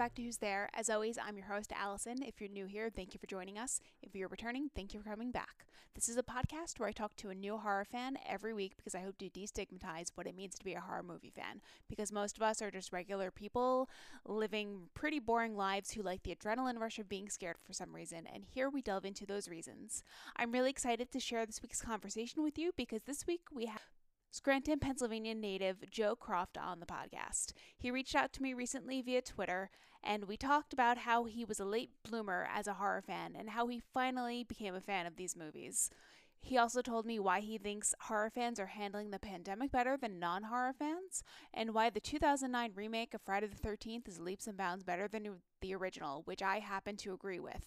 [0.00, 0.70] back to Who's There.
[0.72, 2.22] As always, I'm your host, Allison.
[2.22, 3.80] If you're new here, thank you for joining us.
[4.02, 5.66] If you're returning, thank you for coming back.
[5.94, 8.94] This is a podcast where I talk to a new horror fan every week because
[8.94, 11.60] I hope to destigmatize what it means to be a horror movie fan.
[11.86, 13.90] Because most of us are just regular people
[14.24, 18.26] living pretty boring lives who like the adrenaline rush of being scared for some reason.
[18.32, 20.02] And here we delve into those reasons.
[20.34, 23.82] I'm really excited to share this week's conversation with you because this week we have
[24.32, 27.52] Scranton, Pennsylvania native Joe Croft on the podcast.
[27.76, 29.70] He reached out to me recently via Twitter,
[30.02, 33.50] and we talked about how he was a late bloomer as a horror fan and
[33.50, 35.90] how he finally became a fan of these movies.
[36.42, 40.18] He also told me why he thinks horror fans are handling the pandemic better than
[40.18, 44.56] non horror fans, and why the 2009 remake of Friday the 13th is leaps and
[44.56, 47.66] bounds better than the original, which I happen to agree with.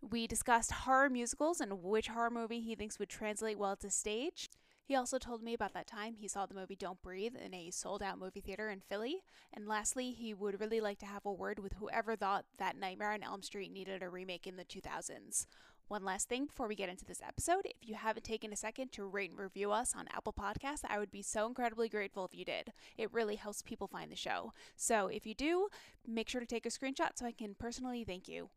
[0.00, 4.50] We discussed horror musicals and which horror movie he thinks would translate well to stage.
[4.86, 7.70] He also told me about that time he saw the movie Don't Breathe in a
[7.70, 9.22] sold out movie theater in Philly.
[9.50, 13.12] And lastly, he would really like to have a word with whoever thought that Nightmare
[13.12, 15.46] on Elm Street needed a remake in the 2000s.
[15.88, 18.92] One last thing before we get into this episode if you haven't taken a second
[18.92, 22.34] to rate and review us on Apple Podcasts, I would be so incredibly grateful if
[22.34, 22.72] you did.
[22.98, 24.52] It really helps people find the show.
[24.76, 25.68] So if you do,
[26.06, 28.50] make sure to take a screenshot so I can personally thank you.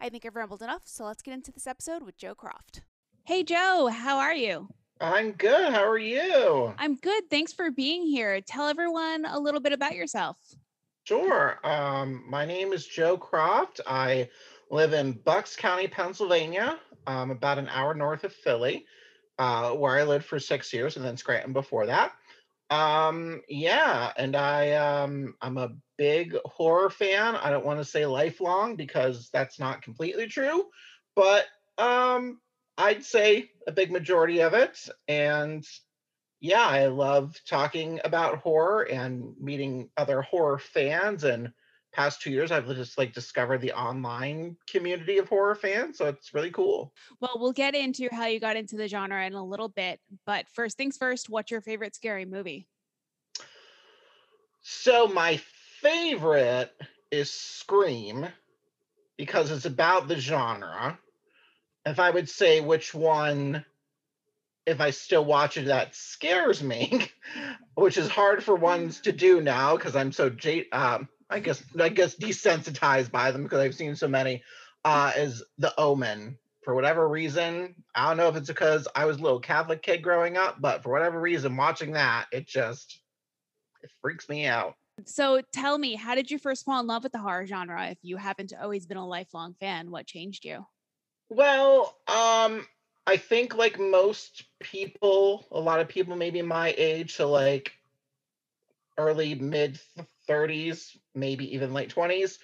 [0.00, 2.82] I think I've rambled enough, so let's get into this episode with Joe Croft.
[3.24, 4.68] Hey, Joe, how are you?
[5.00, 5.72] I'm good.
[5.72, 6.74] How are you?
[6.78, 7.30] I'm good.
[7.30, 8.40] Thanks for being here.
[8.42, 10.36] Tell everyone a little bit about yourself.
[11.04, 11.58] Sure.
[11.64, 13.80] Um, my name is Joe Croft.
[13.86, 14.28] I
[14.70, 18.84] live in Bucks County, Pennsylvania, um, about an hour north of Philly,
[19.38, 22.12] uh, where I lived for six years, and then Scranton before that.
[22.68, 27.36] Um, yeah, and I um, I'm a big horror fan.
[27.36, 30.66] I don't want to say lifelong because that's not completely true,
[31.16, 31.46] but
[31.78, 32.38] um,
[32.80, 34.88] I'd say a big majority of it.
[35.06, 35.66] And
[36.40, 41.24] yeah, I love talking about horror and meeting other horror fans.
[41.24, 41.52] And
[41.92, 45.98] past two years, I've just like discovered the online community of horror fans.
[45.98, 46.94] So it's really cool.
[47.20, 50.00] Well, we'll get into how you got into the genre in a little bit.
[50.24, 52.66] But first things first, what's your favorite scary movie?
[54.62, 55.38] So my
[55.82, 56.72] favorite
[57.10, 58.26] is Scream
[59.18, 60.98] because it's about the genre
[61.90, 63.64] if I would say which one,
[64.66, 67.10] if I still watch it, that scares me,
[67.74, 70.30] which is hard for ones to do now because I'm so
[70.72, 74.42] um, I guess I guess desensitized by them because I've seen so many.
[74.84, 77.74] Uh, is the Omen for whatever reason?
[77.94, 80.82] I don't know if it's because I was a little Catholic kid growing up, but
[80.82, 83.00] for whatever reason, watching that it just
[83.82, 84.74] it freaks me out.
[85.06, 87.88] So tell me, how did you first fall in love with the horror genre?
[87.88, 90.66] If you haven't always been a lifelong fan, what changed you?
[91.30, 92.66] Well, um,
[93.06, 97.72] I think like most people, a lot of people maybe my age, so like
[98.98, 99.80] early mid
[100.28, 102.38] 30s, maybe even late 20s,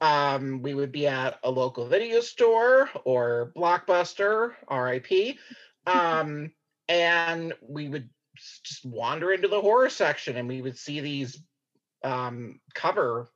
[0.00, 5.36] um, we would be at a local video store or Blockbuster, RIP,
[5.86, 6.52] um,
[6.88, 8.08] and we would
[8.62, 11.42] just wander into the horror section and we would see these
[12.04, 13.28] um, covers.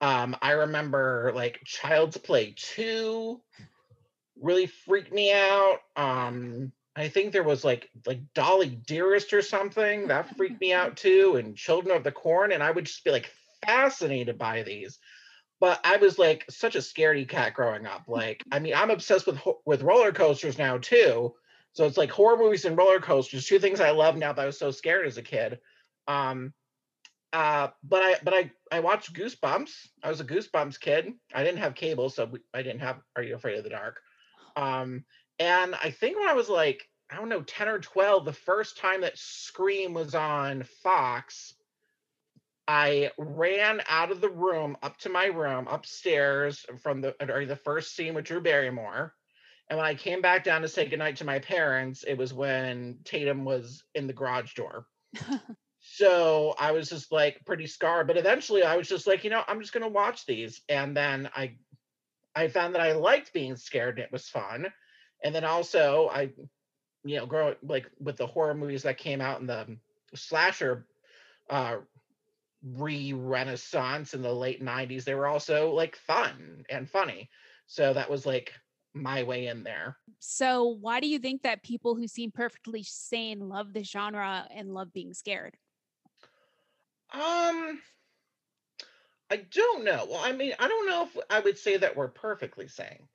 [0.00, 3.40] Um, I remember like Child's Play 2,
[4.40, 5.78] really freaked me out.
[5.96, 10.96] Um, I think there was like like Dolly Dearest or something that freaked me out
[10.96, 13.30] too, and Children of the Corn, and I would just be like
[13.64, 14.98] fascinated by these.
[15.60, 18.04] But I was like such a scaredy cat growing up.
[18.06, 21.34] Like, I mean, I'm obsessed with with roller coasters now too.
[21.72, 24.46] So it's like horror movies and roller coasters, two things I love now that I
[24.46, 25.58] was so scared as a kid.
[26.06, 26.52] Um,
[27.32, 29.72] uh, but I but I I watched Goosebumps.
[30.04, 31.12] I was a Goosebumps kid.
[31.34, 34.00] I didn't have cable, so I didn't have Are You Afraid of the Dark?
[34.56, 35.04] Um,
[35.38, 38.78] and I think when I was like, I don't know, 10 or 12, the first
[38.78, 41.54] time that Scream was on Fox,
[42.66, 47.56] I ran out of the room up to my room upstairs from the or the
[47.56, 49.14] first scene with Drew Barrymore.
[49.68, 52.98] And when I came back down to say goodnight to my parents, it was when
[53.04, 54.86] Tatum was in the garage door.
[55.80, 58.06] so I was just like pretty scarred.
[58.06, 60.62] But eventually I was just like, you know, I'm just gonna watch these.
[60.68, 61.56] And then I
[62.34, 64.72] I found that I liked being scared and it was fun.
[65.22, 66.32] And then also I,
[67.04, 69.78] you know, grow like with the horror movies that came out in the
[70.14, 70.86] slasher
[71.50, 71.78] uh
[72.62, 77.28] re-renaissance in the late 90s, they were also like fun and funny.
[77.66, 78.52] So that was like
[78.94, 79.98] my way in there.
[80.18, 84.72] So why do you think that people who seem perfectly sane love the genre and
[84.72, 85.56] love being scared?
[87.12, 87.80] Um
[89.34, 90.06] I don't know.
[90.08, 93.08] Well, I mean, I don't know if I would say that we're perfectly sane.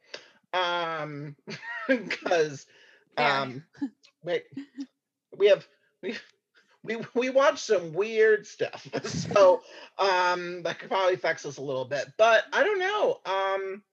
[0.54, 1.38] Um
[1.88, 2.66] because
[3.18, 3.64] um
[4.24, 4.42] we,
[5.38, 5.66] we have
[6.02, 6.16] we
[6.84, 8.86] we we watch some weird stuff.
[9.06, 9.62] So
[9.98, 12.06] um that probably affects us a little bit.
[12.18, 13.20] But I don't know.
[13.26, 13.84] Um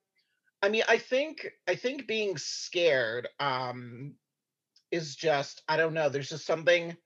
[0.62, 4.16] I mean, I think I think being scared um
[4.90, 6.96] is just I don't know, there's just something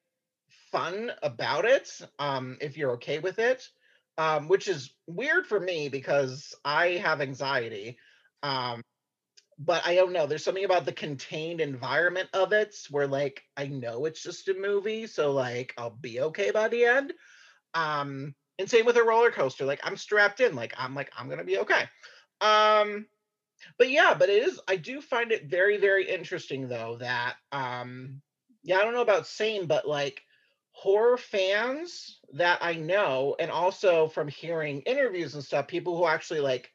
[0.72, 3.68] fun about it um if you're okay with it.
[4.18, 7.98] Um which is weird for me because I have anxiety.
[8.42, 8.82] Um
[9.58, 10.26] but I don't know.
[10.26, 14.54] There's something about the contained environment of it where like I know it's just a
[14.54, 17.12] movie, so like I'll be okay by the end.
[17.74, 19.64] Um, and same with a roller coaster.
[19.66, 21.84] Like I'm strapped in, like I'm like I'm gonna be okay.
[22.40, 23.06] Um,
[23.78, 24.60] but yeah, but it is.
[24.68, 28.22] I do find it very very interesting though that um,
[28.62, 30.22] yeah, I don't know about same, but like
[30.72, 36.40] horror fans that I know, and also from hearing interviews and stuff, people who actually
[36.40, 36.70] like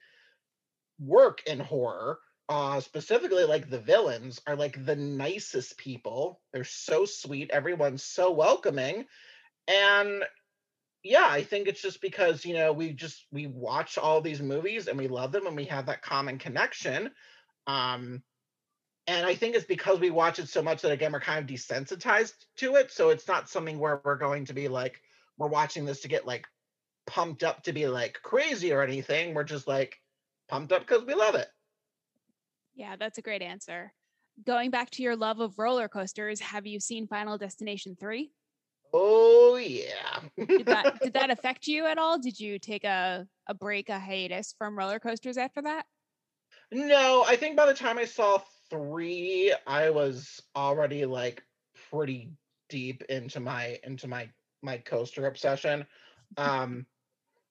[1.00, 6.42] work in horror uh specifically like the villains are like the nicest people.
[6.54, 7.50] They're so sweet.
[7.52, 9.06] Everyone's so welcoming.
[9.68, 10.24] And
[11.06, 14.88] yeah i think it's just because you know we just we watch all these movies
[14.88, 17.12] and we love them and we have that common connection.
[17.68, 18.24] Um
[19.08, 21.56] and i think it's because we watch it so much that again we're kind of
[21.56, 25.02] desensitized to it so it's not something where we're going to be like
[25.38, 26.48] we're watching this to get like
[27.08, 30.00] pumped up to be like crazy or anything we're just like
[30.50, 31.48] pumped up because we love it
[32.76, 33.94] yeah, that's a great answer.
[34.46, 38.32] Going back to your love of roller coasters, have you seen Final Destination 3?
[38.94, 40.20] Oh yeah.
[40.38, 42.20] did that did that affect you at all?
[42.20, 45.86] Did you take a, a break, a hiatus from roller coasters after that?
[46.72, 51.44] No, I think by the time I saw three, I was already like
[51.90, 52.32] pretty
[52.70, 54.30] deep into my into my
[54.62, 55.86] my coaster obsession.
[56.38, 56.88] Um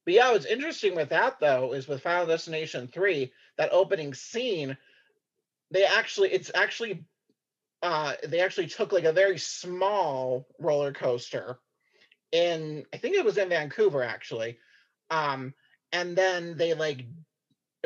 [0.04, 4.76] but yeah, what's interesting with that though is with Final Destination 3, that opening scene
[5.70, 7.04] they actually it's actually
[7.82, 11.58] uh they actually took like a very small roller coaster
[12.32, 14.58] in I think it was in Vancouver actually.
[15.10, 15.54] Um
[15.92, 17.06] and then they like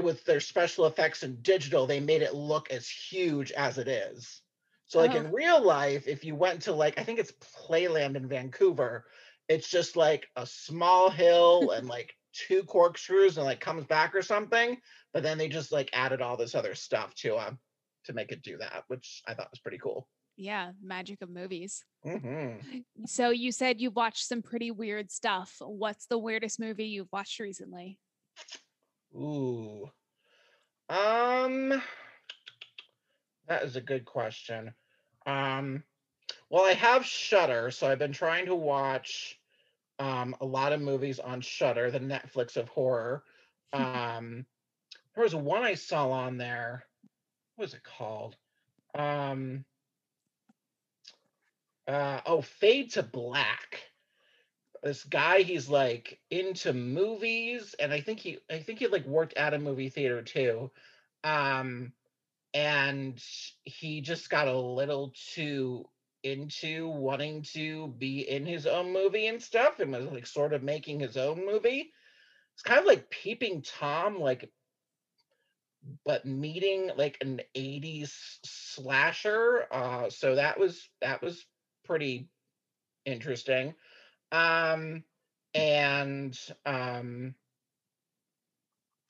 [0.02, 4.42] with their special effects and digital they made it look as huge as it is.
[4.86, 5.18] So like oh.
[5.18, 7.32] in real life if you went to like I think it's
[7.66, 9.04] Playland in Vancouver,
[9.48, 14.22] it's just like a small hill and like two corkscrews and like comes back or
[14.22, 14.78] something,
[15.12, 17.58] but then they just like added all this other stuff to them
[18.04, 20.08] to make it do that, which I thought was pretty cool.
[20.36, 21.84] Yeah, magic of movies.
[22.06, 22.78] Mm-hmm.
[23.06, 25.56] So you said you've watched some pretty weird stuff.
[25.60, 27.98] What's the weirdest movie you've watched recently?
[29.14, 29.90] Ooh,
[30.88, 31.82] um,
[33.46, 34.72] that is a good question.
[35.26, 35.82] Um,
[36.50, 39.38] well, I have Shudder, so I've been trying to watch
[39.98, 43.22] um a lot of movies on Shudder, the Netflix of horror.
[43.74, 44.46] Um,
[45.14, 46.86] there was one I saw on there
[47.58, 48.36] what was it called?
[48.94, 49.64] Um,
[51.88, 53.82] uh, oh, Fade to Black.
[54.82, 59.34] This guy, he's like into movies, and I think he, I think he like worked
[59.34, 60.70] at a movie theater too.
[61.24, 61.92] Um,
[62.54, 63.22] and
[63.64, 65.88] he just got a little too
[66.22, 70.62] into wanting to be in his own movie and stuff, and was like sort of
[70.62, 71.92] making his own movie.
[72.54, 74.50] It's kind of like Peeping Tom, like
[76.04, 81.46] but meeting like an 80s slasher uh so that was that was
[81.84, 82.28] pretty
[83.04, 83.74] interesting
[84.32, 85.02] um
[85.54, 87.34] and um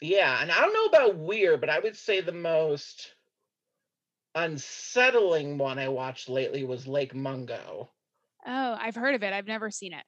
[0.00, 3.14] yeah and i don't know about weird but i would say the most
[4.34, 7.90] unsettling one i watched lately was lake mungo.
[8.46, 10.04] Oh i've heard of it i've never seen it.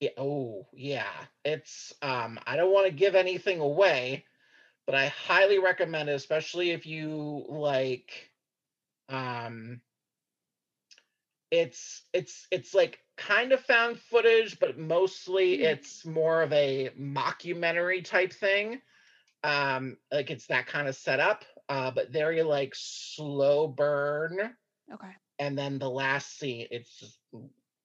[0.00, 1.10] Yeah oh yeah
[1.44, 4.24] it's um i don't want to give anything away
[4.86, 8.32] but I highly recommend it, especially if you like
[9.08, 9.80] um
[11.50, 15.64] it's it's it's like kind of found footage, but mostly mm.
[15.64, 18.80] it's more of a mockumentary type thing.
[19.42, 24.54] Um, like it's that kind of setup, uh, but very like slow burn.
[24.92, 25.12] Okay.
[25.38, 27.18] And then the last scene, it's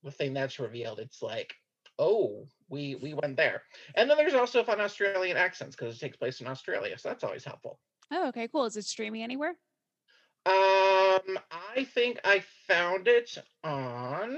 [0.04, 1.00] the thing that's revealed.
[1.00, 1.56] It's like,
[1.98, 3.64] oh, we we went there.
[3.96, 7.24] And then there's also fun Australian accents because it takes place in Australia, so that's
[7.24, 7.80] always helpful.
[8.12, 8.66] Oh, okay, cool.
[8.66, 9.56] Is it streaming anywhere?
[10.46, 14.38] Um, I think I found it on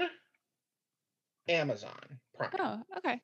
[1.48, 2.50] Amazon Prime.
[2.58, 3.12] Oh, okay.
[3.12, 3.20] I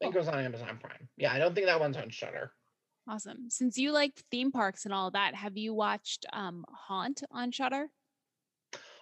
[0.00, 1.08] think it was on Amazon Prime.
[1.16, 2.52] Yeah, I don't think that one's on Shudder.
[3.08, 3.50] Awesome.
[3.50, 7.88] Since you like theme parks and all that, have you watched um Haunt on Shudder?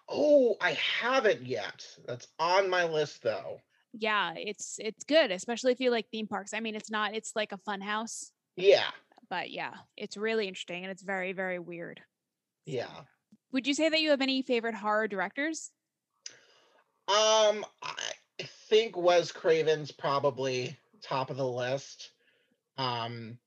[0.09, 1.85] Oh, I haven't yet.
[2.07, 3.61] That's on my list though
[3.99, 6.55] yeah, it's it's good, especially if you like theme parks.
[6.55, 8.33] I mean, it's not it's like a fun house.
[8.57, 8.91] Yeah.
[9.29, 12.01] But yeah, it's really interesting and it's very very weird.
[12.65, 13.03] Yeah.
[13.57, 15.71] Would you say that you have any favorite horror directors?
[17.09, 22.11] Um I think Wes Craven's probably top of the list.
[22.77, 23.39] Um,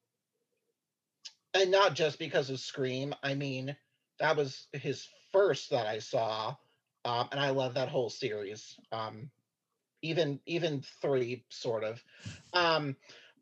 [1.54, 3.13] and not just because of Scream.
[3.22, 3.75] I mean,
[4.20, 6.56] that was his first that I saw,
[7.06, 8.80] um, and I love that whole series.
[8.92, 9.30] Um,
[10.01, 12.04] even even three, sort of.
[12.54, 12.96] Um,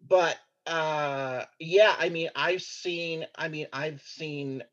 [0.06, 3.26] but uh, yeah, I mean, I've seen.
[3.38, 4.64] I mean, I've seen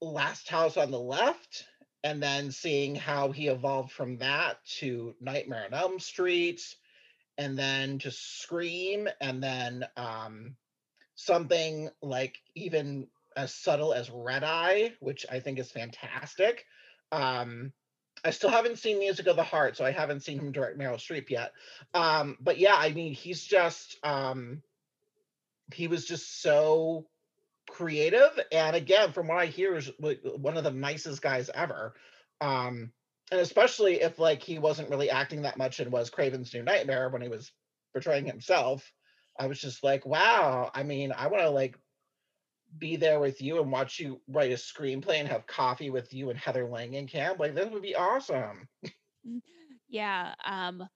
[0.00, 1.66] Last House on the Left,
[2.04, 6.62] and then seeing how he evolved from that to Nightmare on Elm Street,
[7.38, 10.56] and then to Scream, and then um,
[11.14, 16.64] something like even as subtle as Red Eye, which I think is fantastic.
[17.12, 17.72] Um,
[18.24, 20.96] I still haven't seen Music of the Heart, so I haven't seen him direct Meryl
[20.96, 21.52] Streep yet.
[21.94, 24.62] Um, but yeah, I mean, he's just um,
[25.72, 27.06] he was just so
[27.76, 31.94] creative, and again, from what I hear, is one of the nicest guys ever.
[32.40, 32.92] Um,
[33.30, 37.10] and especially if like he wasn't really acting that much and was Craven's New Nightmare
[37.10, 37.52] when he was
[37.92, 38.90] portraying himself.
[39.38, 40.70] I was just like, wow.
[40.74, 41.76] I mean, I want to like
[42.78, 46.30] be there with you and watch you write a screenplay and have coffee with you
[46.30, 47.38] and Heather Langenkamp.
[47.38, 48.68] Like this would be awesome.
[49.26, 49.40] Mm,
[49.88, 50.34] yeah.
[50.44, 50.88] Um,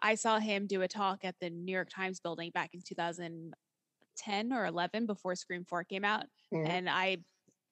[0.00, 2.80] I saw him do a talk at the New York Times building back in
[4.16, 6.24] 2010 or 11 before Scream 4 came out.
[6.52, 6.70] Mm-hmm.
[6.70, 7.18] And I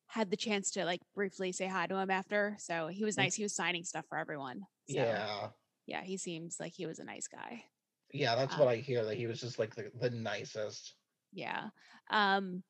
[0.07, 2.57] had the chance to like briefly say hi to him after.
[2.59, 3.25] So he was mm.
[3.25, 3.35] nice.
[3.35, 4.61] He was signing stuff for everyone.
[4.89, 5.49] So, yeah.
[5.87, 6.03] Yeah.
[6.03, 7.65] He seems like he was a nice guy.
[8.13, 8.35] Yeah.
[8.37, 10.95] That's um, what I hear that he was just like the, the nicest.
[11.33, 11.69] Yeah.
[12.11, 12.63] Um,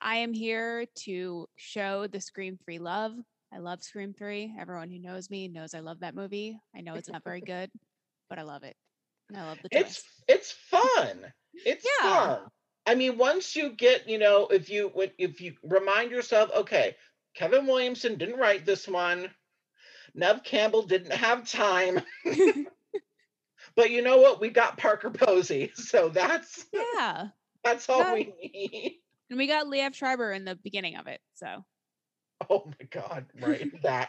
[0.00, 3.12] I am here to show the Scream 3 love.
[3.52, 4.54] I love Scream 3.
[4.60, 6.60] Everyone who knows me knows I love that movie.
[6.76, 7.70] I know it's not very good,
[8.28, 8.76] but I love it.
[9.28, 10.04] And I love the twist.
[10.28, 11.32] It's it's fun.
[11.52, 12.10] It's yeah.
[12.10, 12.40] fun.
[12.88, 16.96] I mean, once you get, you know, if you if you remind yourself, okay,
[17.34, 19.28] Kevin Williamson didn't write this one.
[20.14, 22.00] Neve Campbell didn't have time.
[23.76, 24.40] but you know what?
[24.40, 25.70] We got Parker Posey.
[25.76, 27.26] So that's yeah.
[27.62, 29.00] That's all that, we need.
[29.28, 31.20] And we got Liev Schreiber in the beginning of it.
[31.34, 31.66] So.
[32.48, 33.26] Oh my God!
[33.38, 34.08] Right that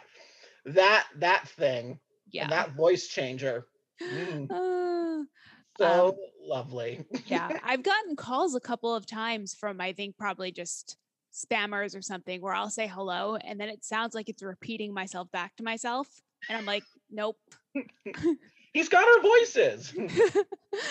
[0.66, 2.00] that that thing.
[2.32, 2.48] Yeah.
[2.48, 3.66] that voice changer.
[4.02, 4.50] Mm.
[4.50, 5.26] Uh,
[5.80, 7.06] so um, lovely.
[7.26, 10.98] yeah, I've gotten calls a couple of times from I think probably just
[11.34, 15.32] spammers or something where I'll say hello and then it sounds like it's repeating myself
[15.32, 16.08] back to myself,
[16.50, 17.38] and I'm like, nope.
[18.74, 19.94] He's got our voices.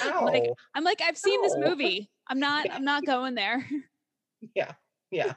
[0.03, 1.43] I'm like, I'm like, I've seen Ow.
[1.43, 2.11] this movie.
[2.27, 2.67] I'm not.
[2.71, 3.65] I'm not going there.
[4.55, 4.73] Yeah.
[5.11, 5.35] Yeah.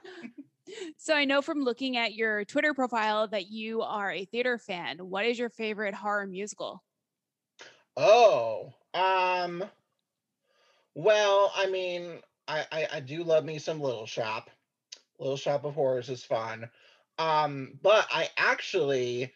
[0.97, 4.97] so I know from looking at your Twitter profile that you are a theater fan.
[4.99, 6.83] What is your favorite horror musical?
[7.97, 9.63] Oh, um,
[10.95, 14.49] well, I mean, I, I, I do love me some Little Shop.
[15.19, 16.69] Little Shop of Horrors is fun.
[17.17, 19.31] Um, but I actually,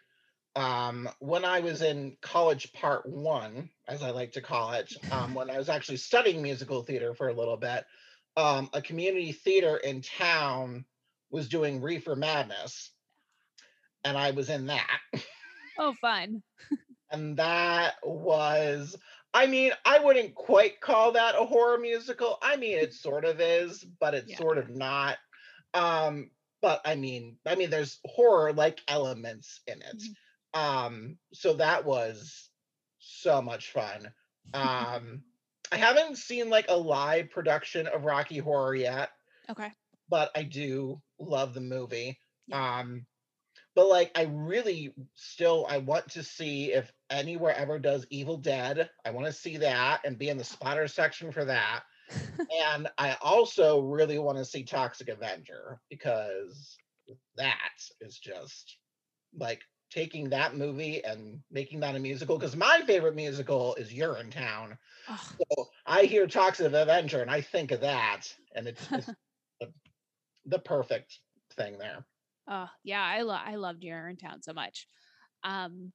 [0.56, 5.34] um, when I was in college part one, as I like to call it, um,
[5.34, 7.86] when I was actually studying musical theater for a little bit,
[8.38, 10.86] um, a community theater in town
[11.30, 12.92] was doing Reefer Madness,
[14.04, 15.02] and I was in that.
[15.78, 16.42] Oh, fun.
[17.12, 18.96] and that was,
[19.36, 22.38] I mean, I wouldn't quite call that a horror musical.
[22.42, 24.38] I mean, it sort of is, but it's yeah.
[24.38, 25.18] sort of not.
[25.74, 30.02] Um, but I mean, I mean, there's horror like elements in it.
[30.56, 30.60] Mm-hmm.
[30.60, 32.50] Um, so that was
[33.00, 34.12] so much fun.
[34.54, 35.24] Um,
[35.72, 39.10] I haven't seen like a live production of Rocky Horror yet.
[39.50, 39.72] Okay.
[40.08, 42.20] But I do love the movie.
[42.48, 42.80] Yeah.
[42.80, 43.08] Um
[43.74, 48.90] but like I really still I want to see if anywhere ever does Evil Dead.
[49.06, 51.84] I want to see that and be in the splatter section for that.
[52.76, 56.78] and I also really want to see Toxic Avenger because
[57.38, 57.72] that
[58.02, 58.78] is just
[59.38, 64.78] like taking that movie and making that a musical because my favorite musical is Urinetown.
[65.10, 65.32] Oh.
[65.38, 68.24] So I hear Toxic Avenger and I think of that,
[68.56, 69.08] and it's, it's
[69.62, 69.72] the,
[70.46, 71.20] the, perfect
[71.56, 72.06] thing there.
[72.48, 74.88] Oh yeah, I love I loved Urinetown so much.
[75.44, 75.92] Um,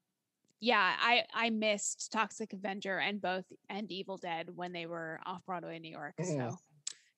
[0.61, 5.45] yeah, I I missed Toxic Avenger and both and Evil Dead when they were off
[5.47, 6.15] Broadway in New York.
[6.21, 6.37] Mm.
[6.37, 6.59] So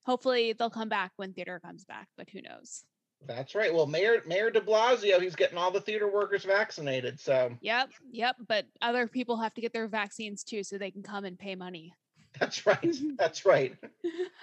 [0.05, 2.85] hopefully they'll come back when theater comes back, but who knows?
[3.27, 3.73] That's right.
[3.73, 7.21] Well, Mayor Mayor De Blasio, he's getting all the theater workers vaccinated.
[7.21, 7.57] So.
[7.61, 8.37] Yep, yep.
[8.49, 11.55] But other people have to get their vaccines too, so they can come and pay
[11.55, 11.93] money.
[12.41, 12.95] That's right.
[13.19, 13.77] That's right.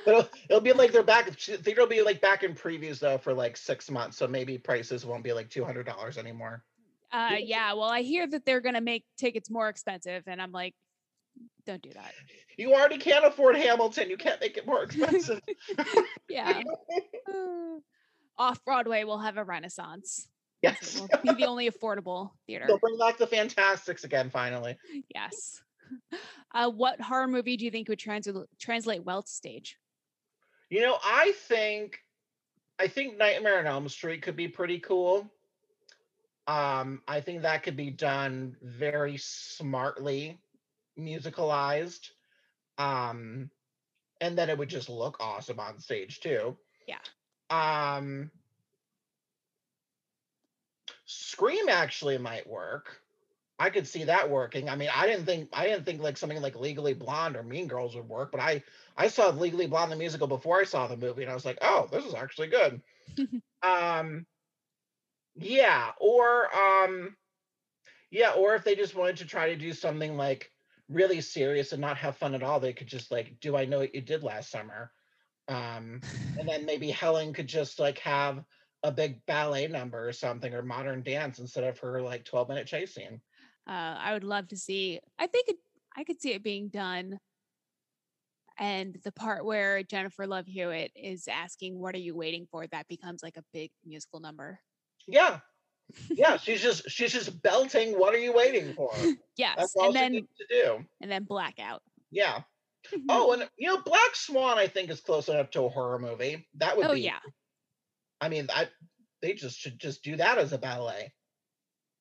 [0.06, 1.30] But it'll, it'll, be like they're back.
[1.30, 5.06] Theater will be like back in previews though for like six months, so maybe prices
[5.06, 6.64] won't be like two hundred dollars anymore.
[7.12, 7.74] Uh, yeah.
[7.74, 10.76] Well, I hear that they're gonna make tickets more expensive, and I'm like,
[11.66, 12.14] don't do that.
[12.58, 14.10] You already can't afford Hamilton.
[14.10, 15.40] You can't make it more expensive.
[16.30, 16.62] yeah.
[18.38, 20.28] off Broadway will have a renaissance.
[20.62, 21.00] Yes.
[21.00, 22.66] Will be the only affordable theater.
[22.68, 24.78] They'll bring back the Fantasticks again, finally.
[25.14, 25.62] Yes.
[26.54, 28.28] uh, what horror movie do you think would trans-
[28.60, 29.78] translate well to stage?
[30.70, 32.00] You know, I think
[32.78, 35.30] I think Nightmare on Elm Street could be pretty cool.
[36.50, 40.40] Um, I think that could be done very smartly,
[40.98, 42.10] musicalized.
[42.80, 43.52] Um,
[44.20, 46.58] and then it would just look awesome on stage too.
[46.88, 46.98] Yeah.
[47.52, 48.32] Um,
[51.06, 53.00] Scream actually might work.
[53.60, 54.70] I could see that working.
[54.70, 57.68] I mean, I didn't think I didn't think like something like Legally Blonde or Mean
[57.68, 58.64] Girls would work, but I
[58.98, 61.60] I saw Legally Blonde the musical before I saw the movie, and I was like,
[61.62, 62.82] oh, this is actually good.
[63.62, 64.26] um,
[65.40, 67.16] yeah, or um,
[68.12, 70.52] yeah, or if they just wanted to try to do something like
[70.90, 73.80] really serious and not have fun at all, they could just like, do I know
[73.80, 74.92] what you did last summer?
[75.48, 76.02] Um,
[76.38, 78.44] and then maybe Helen could just like have
[78.84, 82.68] a big ballet number or something or modern dance instead of her like 12 minute
[82.68, 83.22] chase scene.
[83.68, 85.00] Uh, I would love to see.
[85.18, 85.58] I think it,
[85.96, 87.20] I could see it being done.
[88.58, 92.90] And the part where Jennifer Love Hewitt is asking, "What are you waiting for?" That
[92.90, 94.60] becomes like a big musical number.
[95.08, 95.40] Yeah,
[96.10, 96.38] yeah.
[96.44, 98.00] she's just she's just belting.
[98.00, 98.92] What are you waiting for?
[99.38, 100.86] yes, That's all and then to do.
[101.02, 101.82] And then blackout.
[102.12, 102.42] Yeah.
[103.10, 106.48] oh, and you know, Black Swan, I think is close enough to a horror movie.
[106.56, 107.02] That would oh, be.
[107.02, 107.20] yeah.
[108.22, 108.68] I mean, I
[109.22, 111.14] they just should just do that as a ballet.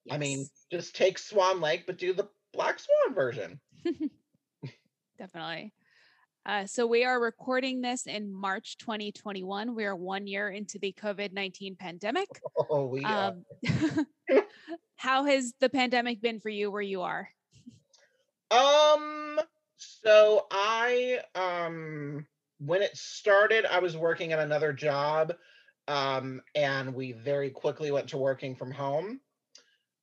[0.04, 0.14] Yes.
[0.14, 3.60] I mean, just take Swan Lake, but do the Black Swan version.
[5.18, 5.72] Definitely.
[6.48, 9.74] Uh, so we are recording this in March 2021.
[9.74, 12.26] We are one year into the COVID 19 pandemic.
[12.70, 13.44] Oh, we um,
[14.96, 17.28] how has the pandemic been for you where you are?
[18.50, 19.38] Um,
[19.76, 22.26] so I um
[22.60, 25.34] when it started, I was working at another job.
[25.86, 29.20] Um, and we very quickly went to working from home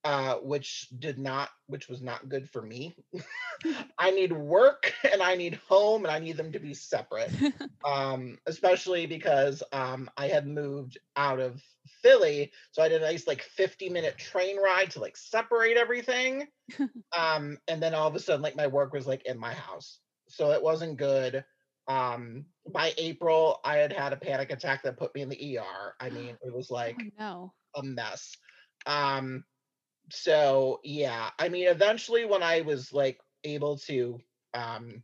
[0.06, 2.96] uh, which did not, which was not good for me.
[3.98, 7.32] I need work and I need home and I need them to be separate.
[7.84, 11.60] um, especially because um, I had moved out of
[12.04, 16.48] Philly, so I did a nice like 50 minute train ride to like separate everything.
[17.18, 19.98] um, and then all of a sudden, like my work was like in my house,
[20.30, 21.44] so it wasn't good.
[21.88, 25.96] Um, by April, I had had a panic attack that put me in the ER.
[26.00, 27.54] I mean, it was like oh, no.
[27.76, 28.38] a mess.
[28.86, 29.44] Um,
[30.10, 34.20] so yeah i mean eventually when i was like able to
[34.54, 35.04] um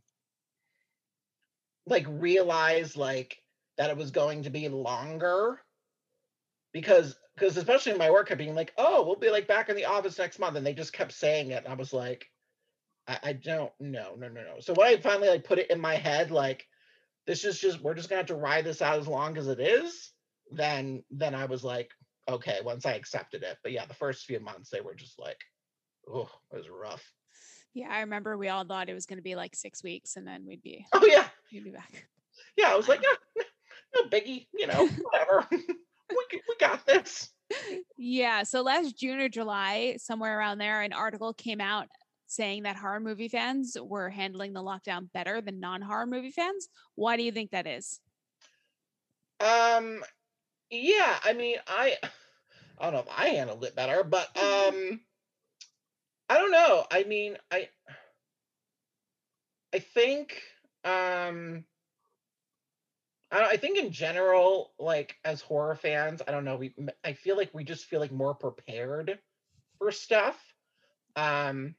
[1.86, 3.36] like realize like
[3.76, 5.60] that it was going to be longer
[6.72, 9.76] because because especially in my work of being like oh we'll be like back in
[9.76, 12.26] the office next month and they just kept saying it and i was like
[13.08, 14.60] I, I don't know no no no.
[14.60, 16.66] So when i finally like put it in my head like
[17.26, 19.60] this is just we're just gonna have to ride this out as long as it
[19.60, 20.12] is
[20.50, 21.90] then then i was like
[22.28, 23.58] okay once I accepted it.
[23.62, 25.40] But yeah, the first few months they were just like,
[26.08, 27.04] oh, it was rough.
[27.74, 30.26] Yeah, I remember we all thought it was going to be like six weeks, and
[30.26, 32.06] then we'd be oh yeah, we'd be back.
[32.56, 33.42] Yeah, I was like, yeah,
[33.94, 35.46] no biggie, you know, whatever.
[35.50, 37.30] we we got this.
[37.96, 38.42] Yeah.
[38.42, 41.88] So last June or July, somewhere around there, an article came out
[42.26, 46.68] saying that horror movie fans were handling the lockdown better than non-horror movie fans.
[46.94, 48.00] Why do you think that is?
[49.40, 50.02] Um,
[50.72, 51.96] yeah, I mean, I
[52.78, 55.00] I don't know if I handled it better, but um
[56.28, 56.86] I don't know.
[56.90, 57.68] I mean, I
[59.74, 60.42] I think
[60.84, 61.64] um
[63.30, 67.36] I, I think in general, like as horror fans, I don't know, we I feel
[67.36, 69.18] like we just feel like more prepared
[69.78, 70.38] for stuff.
[71.16, 71.76] Um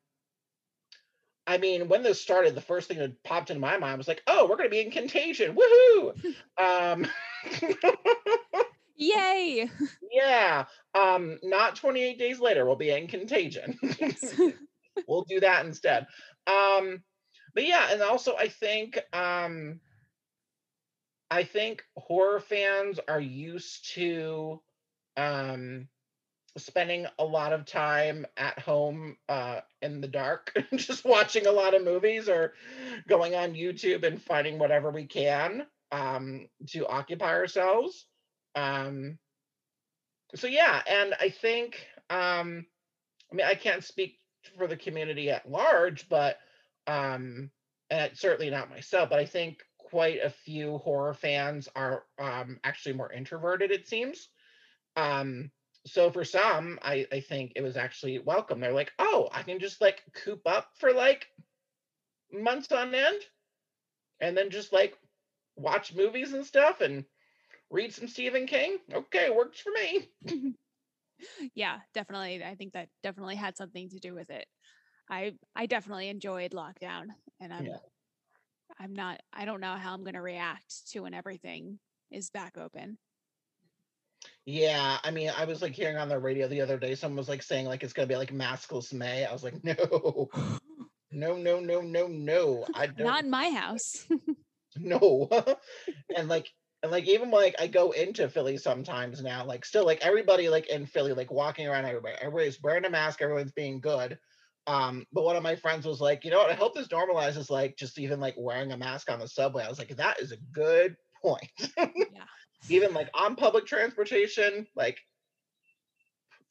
[1.46, 4.24] I mean, when this started, the first thing that popped into my mind was like,
[4.28, 5.56] "Oh, we're going to be in Contagion!
[5.56, 7.06] Woohoo!" um,
[8.96, 9.70] Yay!
[10.12, 10.66] yeah.
[10.94, 13.78] Um, not 28 days later, we'll be in Contagion.
[15.08, 16.08] we'll do that instead.
[16.48, 17.04] Um,
[17.54, 19.80] but yeah, and also I think um
[21.32, 24.62] I think horror fans are used to
[25.18, 25.88] um
[26.58, 31.74] spending a lot of time at home uh, in the dark, just watching a lot
[31.74, 32.54] of movies or
[33.08, 38.06] going on YouTube and finding whatever we can um, to occupy ourselves.
[38.56, 39.18] Um,
[40.36, 42.66] so yeah, and I think um,
[43.32, 44.20] I mean I can't speak
[44.58, 46.38] for the community at large, but
[46.88, 47.52] um,
[47.90, 52.94] and certainly not myself, but I think quite a few horror fans are um, actually
[52.94, 53.72] more introverted.
[53.72, 54.30] It seems.
[54.96, 55.52] Um,
[55.86, 58.60] so for some, I, I think it was actually welcome.
[58.60, 61.28] They're like, oh, I can just like coop up for like
[62.32, 63.22] months on end,
[64.20, 64.98] and then just like
[65.56, 67.06] watch movies and stuff and
[67.74, 68.78] read some Stephen King.
[68.94, 70.10] Okay, works for me.
[71.56, 72.44] yeah, definitely.
[72.44, 74.46] I think that definitely had something to do with it.
[75.10, 77.08] I I definitely enjoyed lockdown
[77.42, 77.78] and I'm Yeah.
[78.80, 81.80] I'm not I don't know how I'm going to react to when everything
[82.12, 82.98] is back open.
[84.46, 87.30] Yeah, I mean, I was like hearing on the radio the other day, someone was
[87.30, 89.26] like saying like it's gonna be like maskless May.
[89.26, 90.30] I was like, no,
[91.12, 92.66] no, no, no, no, no.
[92.74, 94.08] I don't Not in my house.
[94.78, 95.30] no,
[96.16, 96.52] and like
[96.84, 100.68] and like even like I go into Philly sometimes now, like still like everybody like
[100.68, 102.18] in Philly, like walking around everywhere.
[102.20, 104.20] Everybody's wearing a mask, everyone's being good.
[104.68, 107.50] Um, but one of my friends was like, you know what, I hope this normalizes
[107.50, 109.64] like just even like wearing a mask on the subway.
[109.64, 111.50] I was like, that is a good point.
[111.78, 112.26] yeah.
[112.70, 114.98] even like on public transportation, like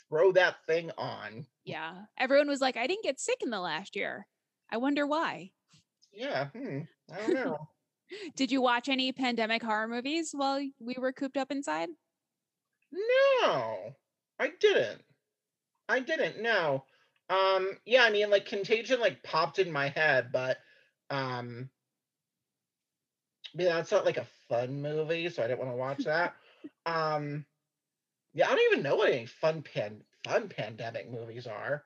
[0.08, 1.46] throw that thing on.
[1.64, 1.92] Yeah.
[2.18, 4.26] Everyone was like I didn't get sick in the last year.
[4.70, 5.50] I wonder why.
[6.10, 6.80] Yeah, hmm,
[7.12, 7.68] I don't know.
[8.36, 11.88] Did you watch any pandemic horror movies while we were cooped up inside?
[12.92, 13.94] no,
[14.38, 15.00] I didn't.
[15.88, 16.40] I didn't.
[16.42, 16.84] No.
[17.30, 17.78] Um.
[17.86, 18.04] Yeah.
[18.04, 20.58] I mean, like Contagion, like popped in my head, but
[21.10, 21.70] um.
[23.54, 26.34] Yeah, that's not like a fun movie, so I didn't want to watch that.
[26.86, 27.44] um.
[28.34, 31.84] Yeah, I don't even know what any fun pan fun pandemic movies are.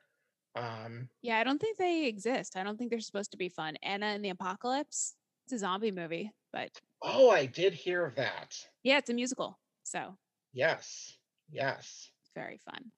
[0.56, 1.08] Um.
[1.22, 2.56] Yeah, I don't think they exist.
[2.56, 3.76] I don't think they're supposed to be fun.
[3.82, 5.14] Anna and the Apocalypse.
[5.46, 8.68] It's a zombie movie, but Oh, I did hear that.
[8.82, 9.59] yeah, it's a musical.
[9.82, 10.18] So
[10.52, 11.18] Yes.
[11.48, 12.11] Yes.
[12.35, 12.92] very fun.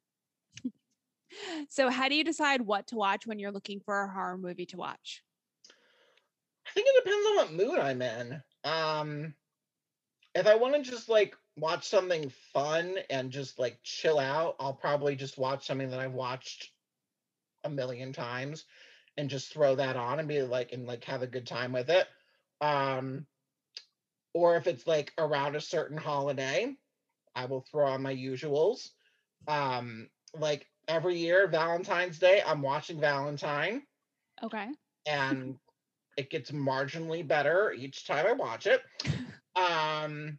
[1.69, 4.67] so how do you decide what to watch when you're looking for a horror movie
[4.67, 5.23] to watch?
[6.67, 8.43] I think it depends on what mood I'm in.
[8.65, 9.35] Um
[10.35, 14.75] if I want to just like watch something fun and just like chill out, I'll
[14.75, 16.73] probably just watch something that I've watched
[17.65, 18.67] a million times
[19.17, 21.91] and just throw that on and be like and like have a good time with
[21.91, 22.09] it.
[22.61, 23.27] Um
[24.35, 26.77] or if it's like around a certain holiday,
[27.35, 28.91] I will throw on my usuals.
[29.47, 33.83] Um like every year Valentine's Day, I'm watching Valentine
[34.43, 34.69] Okay.
[35.07, 35.59] and
[36.17, 38.83] it gets marginally better each time I watch it.
[39.57, 40.39] Um,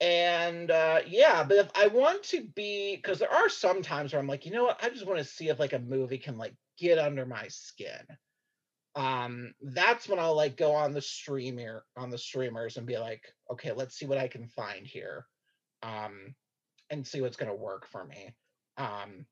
[0.00, 4.20] and uh, yeah, but if I want to be, because there are some times where
[4.20, 6.38] I'm like, you know what, I just want to see if like a movie can
[6.38, 8.06] like get under my skin.
[8.96, 13.22] Um, that's when I'll like go on the streamer on the streamers and be like,
[13.50, 15.26] okay, let's see what I can find here,
[15.82, 16.34] um,
[16.90, 18.34] and see what's gonna work for me.
[18.76, 19.26] Um,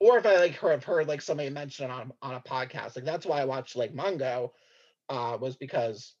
[0.00, 3.04] or if I like have heard like somebody mention it on on a podcast, like
[3.04, 4.52] that's why I watched Lake Mungo,
[5.08, 6.14] uh, was because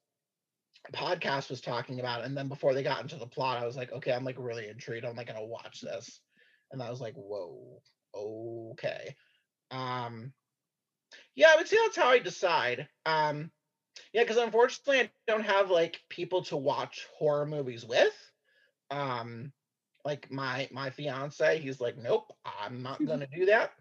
[0.94, 3.76] podcast was talking about it, and then before they got into the plot, I was
[3.76, 5.04] like, okay, I'm like really intrigued.
[5.04, 6.20] I'm like gonna watch this,
[6.72, 7.82] and I was like, whoa,
[8.72, 9.14] okay.
[9.70, 10.32] Um,
[11.36, 12.88] yeah, I would say that's how I decide.
[13.06, 13.50] Um,
[14.12, 18.14] yeah, because unfortunately, I don't have like people to watch horror movies with.
[18.90, 19.52] Um,
[20.04, 23.72] like my my fiance, he's like, nope, I'm not gonna do that.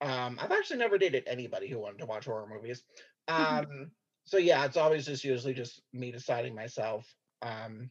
[0.00, 2.82] Um, I've actually never dated anybody who wanted to watch horror movies.
[3.28, 3.92] Um,
[4.24, 7.14] so yeah, it's always just usually just me deciding myself.
[7.42, 7.90] Um,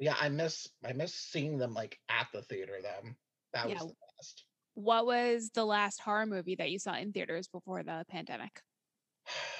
[0.00, 3.10] yeah, I miss I miss seeing them like at the theater though.
[3.54, 3.74] That Yeah.
[3.74, 4.44] was the best.
[4.78, 8.60] What was the last horror movie that you saw in theaters before the pandemic?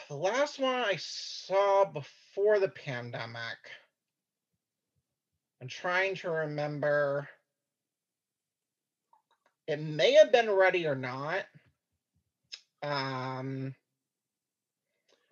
[0.09, 3.59] The last one I saw before the pandemic.
[5.61, 7.29] I'm trying to remember.
[9.67, 11.47] It may have been ready or not.
[12.85, 13.75] Um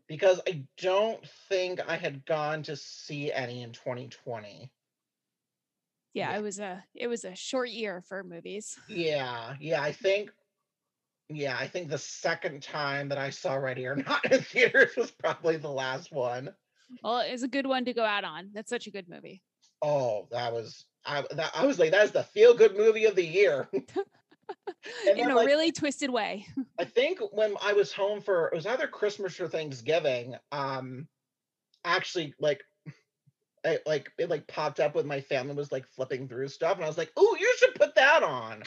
[0.08, 4.68] because I don't think I had gone to see any in 2020.
[6.16, 6.38] Yeah, Yeah.
[6.38, 8.78] it was a it was a short year for movies.
[8.88, 10.30] Yeah, yeah, I think
[11.28, 15.10] yeah, I think the second time that I saw Ready or Not in theaters was
[15.10, 16.54] probably the last one.
[17.02, 18.50] Well, it's a good one to go out on.
[18.54, 19.42] That's such a good movie.
[19.82, 23.26] Oh, that was I that I was like, that's the feel good movie of the
[23.26, 23.68] year.
[25.10, 26.46] In a like- really twisted way.
[26.78, 31.08] I think when I was home for it was either Christmas or Thanksgiving, um
[31.84, 32.62] actually like
[33.66, 36.84] I, like it like popped up when my family was like flipping through stuff and
[36.84, 38.62] I was like, "Oh, you should put that on."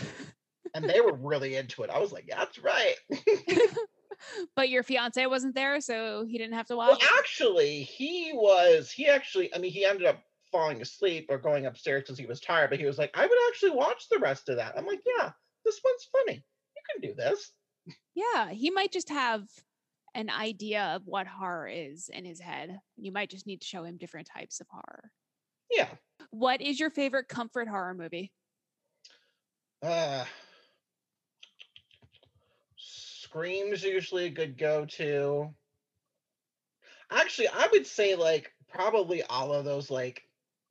[0.75, 1.89] And they were really into it.
[1.89, 2.95] I was like, yeah, "That's right."
[4.55, 6.99] but your fiance wasn't there, so he didn't have to watch.
[7.01, 8.91] Well, actually, he was.
[8.91, 9.53] He actually.
[9.55, 12.69] I mean, he ended up falling asleep or going upstairs because he was tired.
[12.69, 15.31] But he was like, "I would actually watch the rest of that." I'm like, "Yeah,
[15.65, 16.43] this one's funny.
[16.75, 17.51] You can do this."
[18.13, 19.47] Yeah, he might just have
[20.15, 22.80] an idea of what horror is in his head.
[22.98, 25.12] You might just need to show him different types of horror.
[25.72, 25.89] Yeah.
[26.32, 28.32] What is your favorite comfort horror movie?
[29.82, 30.26] Uh,
[32.76, 35.54] Scream's usually a good go-to.
[37.12, 40.24] Actually, I would say like probably all of those like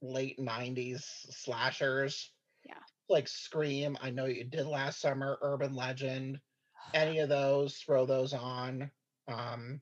[0.02, 2.30] late '90s slashers.
[2.64, 2.74] Yeah.
[3.08, 3.96] Like Scream.
[4.00, 5.38] I know you did last summer.
[5.40, 6.40] Urban Legend.
[6.94, 8.90] any of those, throw those on.
[9.28, 9.80] Um,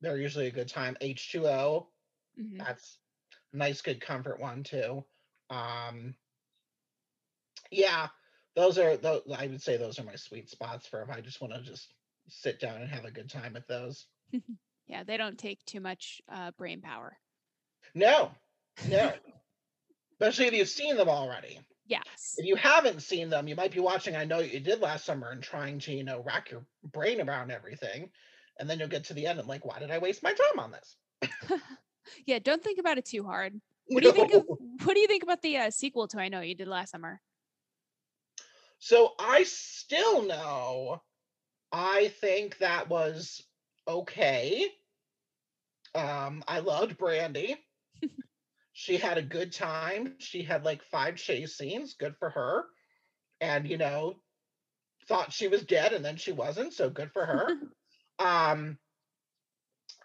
[0.00, 0.96] they're usually a good time.
[1.00, 1.88] H2O,
[2.38, 2.58] Mhm.
[2.58, 2.98] that's
[3.52, 5.04] a nice, good comfort one too.
[5.50, 6.16] Um,
[7.70, 8.08] yeah,
[8.54, 9.22] those are those.
[9.32, 11.94] I would say those are my sweet spots for if I just want to just
[12.28, 14.06] sit down and have a good time with those.
[14.88, 17.18] Yeah, they don't take too much uh, brain power.
[17.94, 18.30] No,
[18.88, 19.12] no,
[20.12, 21.58] especially if you've seen them already.
[21.88, 22.36] Yes.
[22.38, 24.14] If you haven't seen them, you might be watching.
[24.14, 27.50] I know you did last summer and trying to, you know, rack your brain around
[27.50, 28.10] everything,
[28.58, 30.58] and then you'll get to the end and like, why did I waste my time
[30.58, 30.96] on this?
[32.26, 33.60] yeah, don't think about it too hard.
[33.88, 34.44] What do you think of
[34.82, 37.20] what do you think about the uh, sequel to I Know You Did Last Summer?
[38.80, 41.02] So I still know.
[41.70, 43.40] I think that was
[43.86, 44.66] okay.
[45.94, 47.56] Um, I loved Brandy.
[48.72, 50.14] she had a good time.
[50.18, 51.94] She had like five chase scenes.
[51.94, 52.64] Good for her.
[53.40, 54.16] And you know,
[55.06, 56.72] thought she was dead and then she wasn't.
[56.72, 57.54] So good for her.
[58.18, 58.78] Um,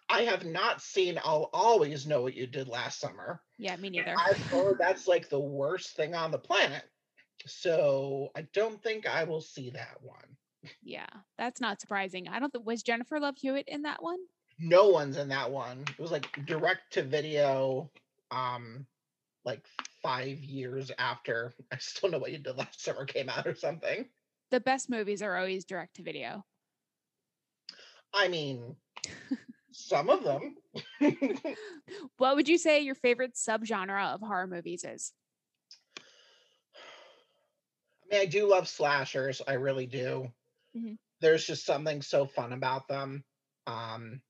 [0.10, 1.20] I have not seen.
[1.24, 3.42] I'll always know what you did last summer.
[3.58, 4.16] Yeah, me neither.
[4.18, 6.84] I've heard that's like the worst thing on the planet.
[7.48, 10.72] So I don't think I will see that one.
[10.84, 12.28] yeah, that's not surprising.
[12.28, 14.20] I don't think was Jennifer Love Hewitt in that one?
[14.60, 15.86] No one's in that one.
[15.88, 17.90] It was like direct to video,
[18.30, 18.86] um,
[19.44, 19.66] like
[20.04, 24.08] five years after I still know what you did last summer came out or something.
[24.52, 26.46] The best movies are always direct to video.
[28.14, 28.76] I mean,
[29.72, 30.56] some of them.
[32.18, 35.14] What would you say your favorite subgenre of horror movies is?
[35.98, 36.02] I
[38.12, 39.42] mean, I do love slashers.
[39.48, 40.32] I really do.
[40.76, 40.98] Mhm.
[41.20, 43.24] There's just something so fun about them.
[43.68, 44.22] Um,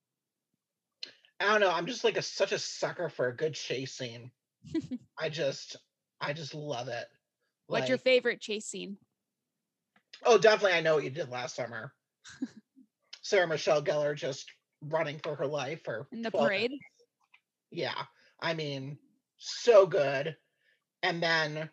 [1.39, 1.71] I don't know.
[1.71, 4.31] I'm just like a such a sucker for a good chase scene.
[5.17, 5.75] I just,
[6.19, 7.07] I just love it.
[7.67, 8.97] What's your favorite chase scene?
[10.23, 10.77] oh, definitely.
[10.77, 11.93] I know what you did last summer.
[13.31, 16.71] Sarah Michelle Gellar just running for her life or In the parade?
[16.71, 16.83] minutes.
[17.71, 17.95] Yeah,
[18.41, 18.97] I mean,
[19.37, 20.35] so good.
[21.01, 21.69] And then,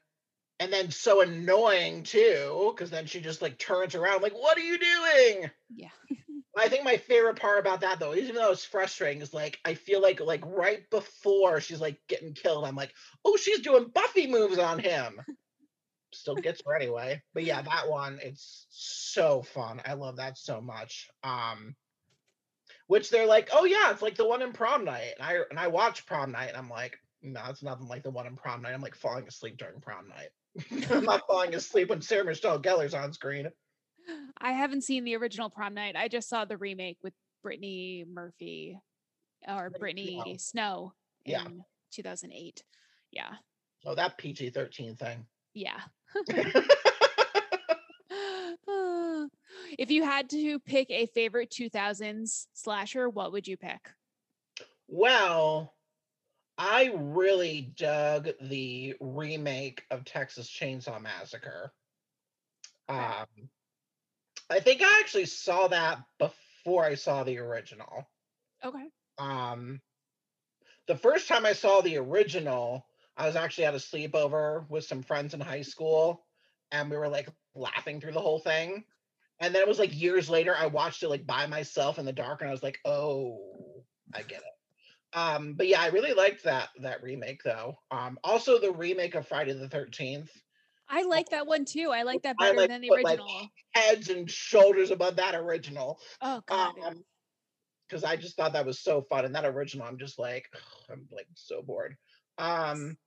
[0.61, 4.61] and then so annoying too, because then she just like turns around, like, "What are
[4.61, 5.88] you doing?" Yeah.
[6.57, 9.75] I think my favorite part about that though, even though it's frustrating, is like I
[9.75, 12.94] feel like like right before she's like getting killed, I'm like,
[13.25, 15.21] oh, she's doing Buffy moves on him.
[16.12, 17.23] Still gets her anyway.
[17.35, 19.81] But yeah, that one, it's so fun.
[19.85, 21.09] I love that so much.
[21.23, 21.75] Um
[22.87, 25.12] which they're like, oh yeah, it's like the one in prom night.
[25.18, 28.11] And I and I watch prom night and I'm like, no, it's nothing like the
[28.11, 28.73] one in prom night.
[28.73, 30.31] I'm like falling asleep during prom night.
[30.90, 33.49] I'm not falling asleep when Sarah Michelle Gellar's on screen.
[34.40, 35.97] I haven't seen the original prom night.
[35.97, 38.79] I just saw the remake with Brittany Murphy
[39.47, 40.92] or Brittany Snow
[41.25, 41.44] in Yeah.
[41.92, 42.62] 2008.
[43.12, 43.35] Yeah.
[43.85, 45.27] Oh, that PG 13 thing.
[45.55, 45.81] Yeah.
[49.79, 53.90] if you had to pick a favorite 2000s slasher, what would you pick?
[54.88, 55.75] Well,
[56.57, 61.73] I really dug the remake of Texas Chainsaw Massacre.
[62.88, 63.27] Um,
[64.51, 68.09] I think I actually saw that before I saw the original.
[68.64, 68.88] Okay.
[69.18, 69.81] Um,
[70.87, 72.88] the first time I saw the original,
[73.18, 76.24] I was actually at a sleepover with some friends in high school,
[76.70, 78.85] and we were like laughing through the whole thing.
[79.40, 82.12] And then it was like years later, I watched it like by myself in the
[82.12, 86.44] dark, and I was like, "Oh, I get it." Um, but yeah, I really liked
[86.44, 87.78] that that remake though.
[87.90, 90.31] Um, also the remake of Friday the Thirteenth,
[90.88, 91.90] I like that one too.
[91.90, 93.48] I like that better like, than the put, like, original.
[93.72, 96.00] heads and shoulders above that original.
[96.22, 96.74] oh god.
[96.85, 97.04] Um,
[97.88, 99.24] because I just thought that was so fun.
[99.24, 100.46] And that original, I'm just like,
[100.90, 101.96] I'm like so bored.
[102.37, 102.98] Um,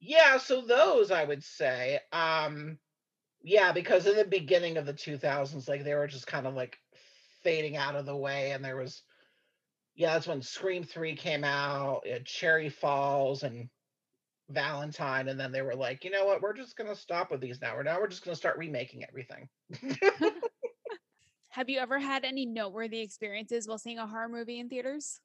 [0.00, 2.00] yeah, so those I would say.
[2.12, 2.78] Um,
[3.42, 6.78] yeah, because in the beginning of the 2000s, like they were just kind of like
[7.42, 9.02] fading out of the way, and there was,
[9.94, 13.68] yeah, that's when Scream 3 came out, Cherry Falls, and
[14.48, 17.60] Valentine, and then they were like, you know what, we're just gonna stop with these
[17.60, 17.74] now.
[17.76, 19.48] We're now we're just gonna start remaking everything.
[21.50, 25.20] Have you ever had any noteworthy experiences while seeing a horror movie in theaters?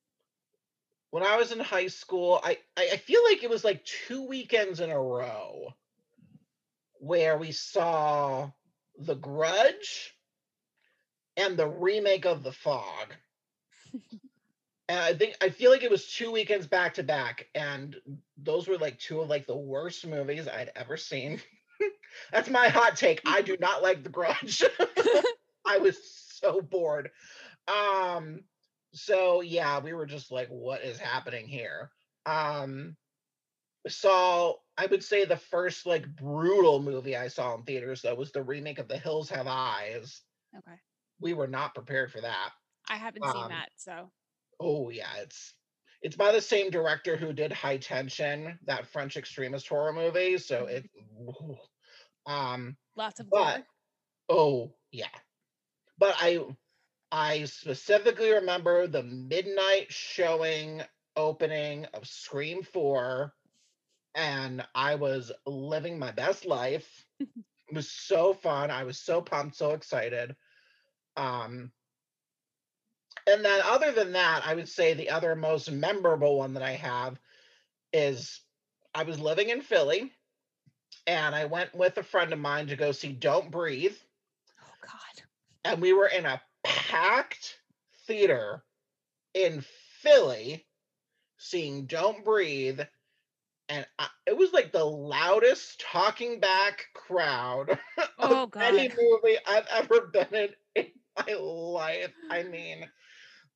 [1.12, 4.80] When I was in high school, I, I feel like it was like two weekends
[4.80, 5.74] in a row
[7.00, 8.50] where we saw
[8.98, 10.16] The Grudge
[11.36, 13.14] and the remake of The Fog.
[14.88, 17.96] and I think I feel like it was two weekends back to back, and
[18.38, 21.42] those were like two of like the worst movies I'd ever seen.
[22.32, 23.22] That's my hot take.
[23.26, 24.64] I do not like The Grudge.
[25.66, 27.12] I was so bored.
[27.68, 28.42] Um
[28.94, 31.92] so yeah, we were just like what is happening here?
[32.26, 32.98] Um
[33.88, 38.32] saw I would say the first like brutal movie I saw in theaters though was
[38.32, 40.22] the remake of The Hills Have Eyes.
[40.56, 40.82] Okay.
[41.20, 42.52] we were not prepared for that.
[42.88, 44.14] I haven't seen Um, that, so
[44.60, 45.56] Oh yeah, it's
[46.02, 50.38] it's by the same director who did High Tension, that French extremist horror movie.
[50.38, 50.90] So it,
[52.26, 53.68] um, lots of but gore.
[54.30, 55.10] oh yeah,
[55.98, 56.46] but I
[57.12, 60.82] I specifically remember the midnight showing
[61.16, 63.34] opening of Scream Four,
[64.16, 67.06] and I was living my best life.
[67.20, 67.28] it
[67.74, 68.72] was so fun.
[68.72, 70.36] I was so pumped, so excited.
[71.18, 71.72] Um,
[73.28, 76.72] and then other than that, I would say the other most memorable one that I
[76.74, 77.20] have
[77.94, 78.42] is
[78.96, 80.12] I was living in Philly
[81.08, 83.96] and I went with a friend of mine to go see Don't Breathe.
[84.64, 85.24] Oh God.
[85.66, 87.60] And we were in a packed
[88.08, 88.64] theater
[89.34, 89.64] in
[90.02, 90.66] Philly
[91.38, 92.82] seeing Don't Breathe.
[93.70, 97.80] And I, it was like the loudest talking back crowd
[98.20, 102.14] Oh of any movie I've ever been in in my life.
[102.30, 102.90] I mean,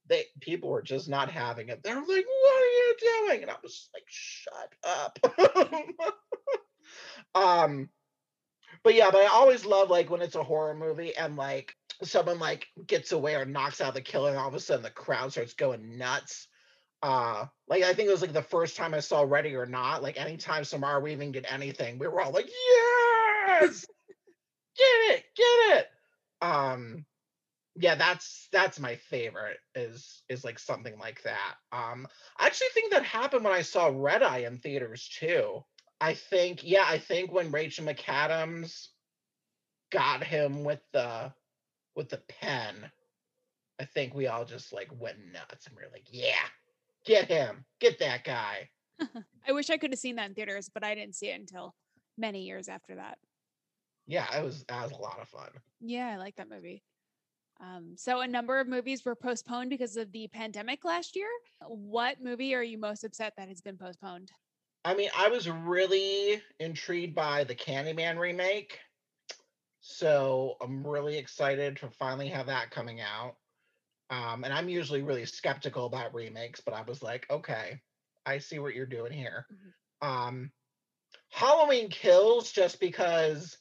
[0.07, 1.83] they people were just not having it.
[1.83, 5.19] They're like, "What are you doing?" And I was like, "Shut up."
[7.35, 7.89] um,
[8.83, 12.39] but yeah, but I always love like when it's a horror movie and like someone
[12.39, 15.31] like gets away or knocks out the killer, and all of a sudden the crowd
[15.31, 16.47] starts going nuts.
[17.01, 20.01] Uh, like I think it was like the first time I saw Ready or Not.
[20.03, 23.85] Like anytime Samara Weaving did anything, we were all like, "Yes,
[24.77, 25.87] get it, get it."
[26.41, 27.05] Um,
[27.75, 29.59] yeah, that's that's my favorite.
[29.75, 31.55] Is is like something like that.
[31.71, 32.07] Um,
[32.39, 35.63] I actually think that happened when I saw Red Eye in theaters too.
[36.01, 38.87] I think, yeah, I think when Rachel McAdams
[39.91, 41.31] got him with the
[41.95, 42.91] with the pen,
[43.79, 46.47] I think we all just like went nuts and we are like, yeah,
[47.05, 48.69] get him, get that guy.
[49.47, 51.75] I wish I could have seen that in theaters, but I didn't see it until
[52.17, 53.17] many years after that.
[54.07, 55.49] Yeah, it was that was a lot of fun.
[55.81, 56.83] Yeah, I like that movie.
[57.59, 61.29] Um, so a number of movies were postponed because of the pandemic last year.
[61.67, 64.31] What movie are you most upset that has been postponed?
[64.83, 68.79] I mean, I was really intrigued by the Candyman remake.
[69.87, 73.35] So I'm really excited to finally have that coming out.
[74.09, 77.79] Um, and I'm usually really skeptical about remakes, but I was like, okay,
[78.25, 79.45] I see what you're doing here.
[80.01, 80.51] Um,
[81.29, 83.59] Halloween Kills, just because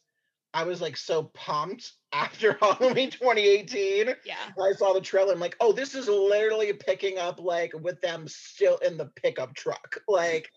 [0.54, 4.14] I was like so pumped after Halloween 2018.
[4.24, 4.34] Yeah.
[4.58, 5.34] I saw the trailer.
[5.34, 9.54] I'm like, oh, this is literally picking up like with them still in the pickup
[9.54, 10.00] truck.
[10.08, 10.50] Like,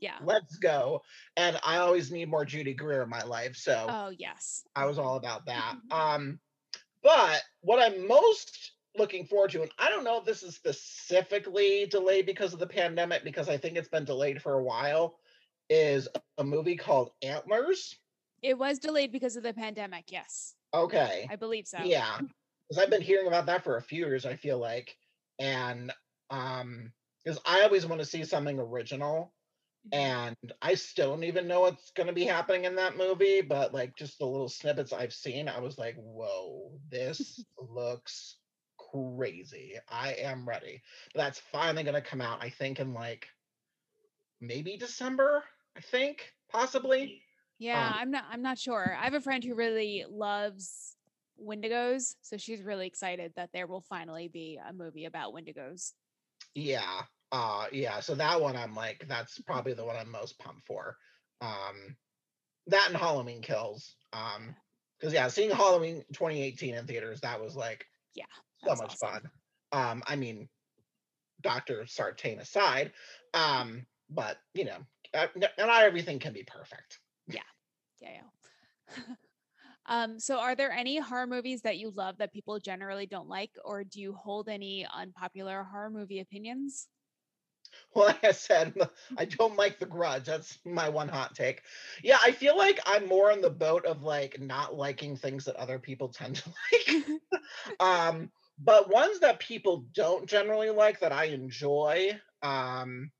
[0.00, 0.16] Yeah.
[0.22, 1.02] let's go.
[1.36, 3.56] And I always need more Judy Greer in my life.
[3.56, 4.64] So Oh yes.
[4.74, 5.76] I was all about that.
[5.90, 6.38] Um,
[7.02, 11.86] but what I'm most looking forward to, and I don't know if this is specifically
[11.86, 15.18] delayed because of the pandemic, because I think it's been delayed for a while,
[15.70, 17.94] is a movie called Antlers.
[18.42, 20.10] It was delayed because of the pandemic.
[20.10, 21.26] Yes, Okay.
[21.30, 21.78] I believe so.
[21.82, 22.18] Yeah.
[22.68, 24.96] Because I've been hearing about that for a few years, I feel like.
[25.38, 25.92] And
[26.30, 26.92] um,
[27.24, 29.32] because I always want to see something original.
[29.92, 33.72] And I still don't even know what's going to be happening in that movie, but
[33.72, 38.38] like just the little snippets I've seen, I was like, whoa, this looks
[38.92, 39.74] crazy.
[39.88, 40.82] I am ready.
[41.14, 43.28] But that's finally going to come out, I think, in like
[44.40, 45.44] maybe December,
[45.76, 47.22] I think, possibly.
[47.58, 48.24] Yeah, Um, I'm not.
[48.30, 48.96] I'm not sure.
[48.98, 50.96] I have a friend who really loves
[51.42, 55.92] Wendigos, so she's really excited that there will finally be a movie about Wendigos.
[56.54, 57.02] Yeah.
[57.32, 60.96] Uh yeah, so that one I'm like that's probably the one I'm most pumped for.
[61.40, 61.96] Um
[62.68, 63.96] that and Halloween Kills.
[64.12, 64.56] Um
[65.00, 68.98] cuz yeah, seeing Halloween 2018 in theaters that was like Yeah, so much awesome.
[68.98, 69.30] fun.
[69.72, 70.50] Um I mean
[71.42, 71.86] Dr.
[71.86, 72.94] Sartain aside,
[73.34, 77.00] um but you know, uh, not everything can be perfect.
[77.26, 77.42] yeah
[78.00, 78.22] Yeah,
[78.88, 79.04] yeah.
[79.86, 80.20] um.
[80.20, 83.84] So, are there any horror movies that you love that people generally don't like, or
[83.84, 86.88] do you hold any unpopular horror movie opinions?
[87.96, 88.74] Well, like I said,
[89.16, 90.26] I don't like the grudge.
[90.26, 91.62] That's my one hot take.
[92.02, 95.56] Yeah, I feel like I'm more on the boat of like not liking things that
[95.56, 97.06] other people tend to like.
[97.80, 102.10] um but ones that people don't generally like that i enjoy
[102.42, 103.10] um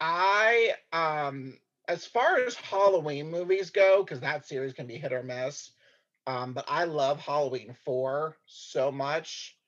[0.00, 5.22] i um as far as halloween movies go because that series can be hit or
[5.22, 5.72] miss
[6.26, 9.58] um but i love halloween 4 so much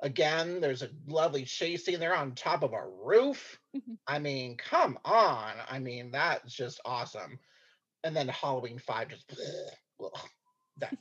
[0.00, 3.58] again there's a lovely chase scene they're on top of a roof
[4.06, 7.38] i mean come on i mean that's just awesome
[8.04, 9.24] and then halloween 5 just
[10.00, 10.18] ugh,
[10.78, 10.96] that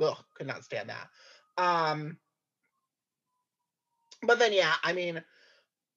[0.00, 1.08] ugh, could not stand that.
[1.62, 2.18] Um,
[4.22, 5.22] but then yeah, I mean,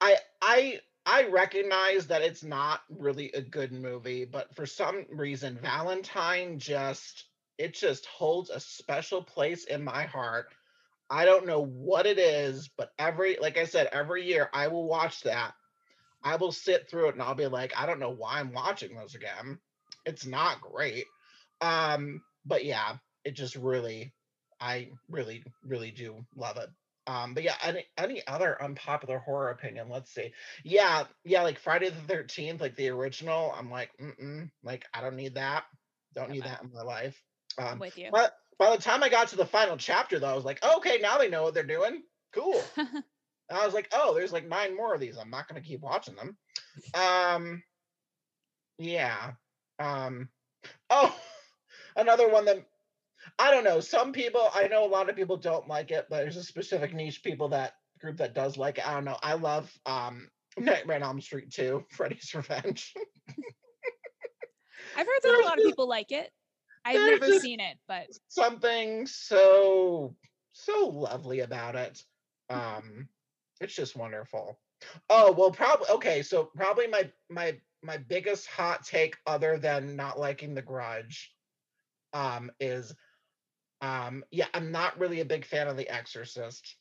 [0.02, 5.60] I I I recognize that it's not really a good movie, but for some reason,
[5.62, 7.26] Valentine just
[7.58, 10.48] it just holds a special place in my heart.
[11.10, 14.88] I don't know what it is, but every like I said, every year I will
[14.88, 15.54] watch that.
[16.24, 18.96] I will sit through it and I'll be like, I don't know why I'm watching
[18.96, 19.60] those again.
[20.06, 21.06] It's not great.
[21.62, 24.14] Um, but yeah, it just really,
[24.60, 26.70] I really, really do love it.
[27.08, 29.88] Um, but yeah, any any other unpopular horror opinion?
[29.90, 30.34] Let's see.
[30.66, 33.54] Yeah, yeah, like Friday the Thirteenth, like the original.
[33.58, 35.64] I'm like, mm mm, like I don't need that.
[36.16, 37.22] Don't need that in my life.
[37.58, 38.10] I'm Um, with you.
[38.12, 41.00] but by the time I got to the final chapter, though, I was like, okay,
[41.02, 42.04] now they know what they're doing.
[42.34, 42.62] Cool.
[43.50, 45.18] And I was like, oh, there's like nine more of these.
[45.18, 46.38] I'm not gonna keep watching them.
[46.94, 47.64] Um,
[48.78, 49.32] yeah.
[49.80, 50.30] Um,
[50.90, 51.16] oh,
[51.96, 52.66] another one that
[53.40, 53.80] I don't know.
[53.80, 56.94] Some people, I know a lot of people don't like it, but there's a specific
[56.94, 58.88] niche people that group that does like it.
[58.88, 59.18] I don't know.
[59.24, 60.28] I love um
[60.58, 62.94] Nightmare on Elm Street 2, Freddy's Revenge.
[64.96, 66.32] I've heard that a lot of people like it.
[66.88, 70.16] I've there's never seen it, but Something so
[70.54, 72.02] so lovely about it.
[72.50, 73.10] Um,
[73.60, 74.60] it's just wonderful.
[75.10, 76.22] Oh well, probably okay.
[76.22, 81.34] So probably my my my biggest hot take, other than not liking The Grudge,
[82.14, 82.96] um, is
[83.82, 86.78] um yeah, I'm not really a big fan of The Exorcist.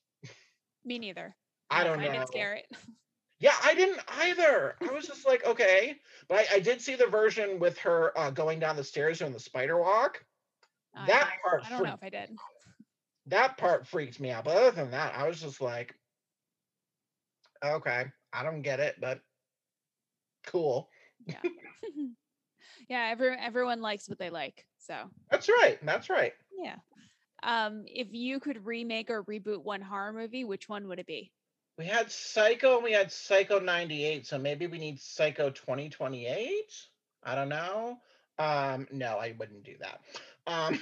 [0.85, 1.35] me neither.
[1.69, 2.23] I don't find know.
[2.23, 2.63] it scary.
[3.47, 4.75] Yeah, I didn't either.
[4.83, 8.33] I was just like, okay, but I, I did see the version with her uh,
[8.33, 10.25] going down the stairs doing the spider walk.
[10.97, 12.37] I That part, I don't know if I did.
[13.27, 14.47] that part freaked me out.
[14.47, 15.95] But other than that, I was just like,
[17.65, 19.21] okay, I don't get it, but
[20.47, 20.89] cool.
[21.25, 21.39] Yeah.
[22.89, 24.67] yeah, every, everyone likes what they like.
[24.79, 25.79] So, That's right.
[25.87, 26.33] That's right.
[26.61, 26.79] yeah.
[27.45, 31.31] Um, if you could remake or reboot one horror movie, which one would it be?
[31.79, 36.53] We had Psycho and we had Psycho 98, so maybe we need Psycho 2028.
[37.23, 37.99] I don't know.
[38.39, 40.01] Um, no, I wouldn't do that.
[40.47, 40.81] Um,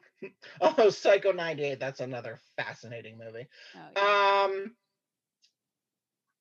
[0.60, 3.48] oh, Psycho 98, that's another fascinating movie.
[3.74, 4.44] Oh, yeah.
[4.44, 4.76] Um,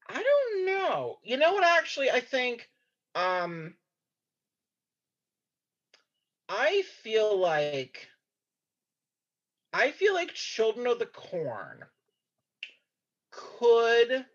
[0.07, 1.17] I don't know.
[1.23, 1.63] You know what?
[1.63, 2.69] Actually, I think
[3.15, 3.73] um,
[6.49, 8.07] I feel like
[9.71, 11.83] I feel like Children of the Corn
[13.33, 14.25] could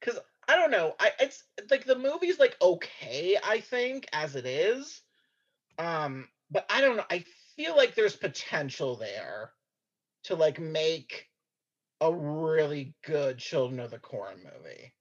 [0.00, 0.94] because I don't know.
[1.00, 5.02] I it's like the movie's like okay, I think, as it is.
[5.78, 7.04] Um, but I don't know.
[7.10, 7.24] I
[7.56, 9.52] feel like there's potential there
[10.24, 11.28] to like make
[12.00, 14.94] a really good Children of the Corn movie.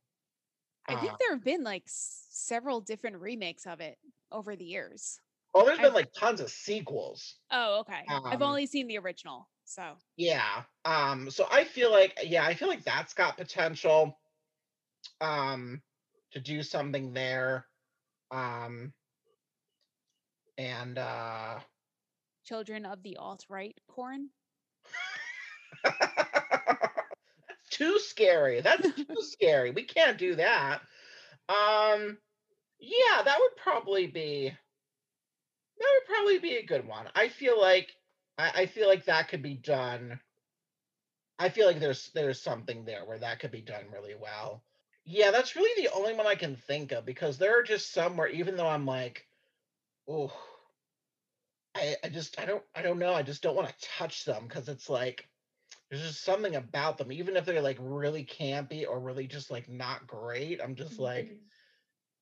[0.87, 3.97] I think uh, there have been like several different remakes of it
[4.31, 5.19] over the years.
[5.53, 7.35] Oh, there's I've- been like tons of sequels.
[7.51, 8.03] Oh, okay.
[8.09, 9.47] I've Um, only seen the original.
[9.65, 10.63] So, Yeah.
[10.85, 14.19] Um, so I feel like yeah, I feel like that's got potential
[15.21, 15.81] um
[16.31, 17.65] to do something there.
[18.31, 18.93] Um
[20.57, 21.59] and uh
[22.43, 24.31] Children of the Alt Right Corn.
[25.83, 26.09] that's
[27.69, 28.61] too scary.
[28.61, 29.71] That's too scary.
[29.71, 30.81] We can't do that.
[31.49, 32.17] Um
[32.79, 34.49] yeah, that would probably be
[35.79, 37.07] that would probably be a good one.
[37.15, 37.95] I feel like
[38.43, 40.19] I, I feel like that could be done.
[41.39, 44.63] I feel like there's there's something there where that could be done really well.
[45.05, 48.17] Yeah, that's really the only one I can think of because there are just some
[48.17, 49.25] where even though I'm like,
[50.07, 50.31] oh,
[51.75, 53.13] I, I just I don't I don't know.
[53.13, 55.27] I just don't want to touch them because it's like
[55.89, 59.69] there's just something about them, even if they're like really campy or really just like
[59.69, 60.61] not great.
[60.61, 61.35] I'm just like, mm-hmm.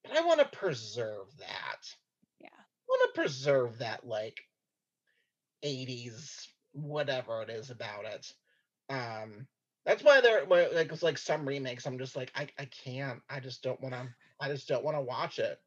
[0.04, 1.96] but I want to preserve that.
[2.40, 2.48] Yeah.
[2.50, 4.42] I want to preserve that like
[5.64, 8.34] 80s whatever it is about it.
[8.90, 9.48] Um
[9.86, 13.22] that's why there like it's like some remakes I'm just like I I can't.
[13.30, 14.08] I just don't want to
[14.40, 15.60] I just don't want to watch it.